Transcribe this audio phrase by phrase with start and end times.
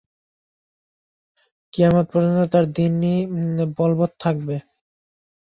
[1.73, 3.17] কিয়ামত পর্যন্ত তাঁর দীনই
[3.77, 4.55] বলবৎ থাকবে।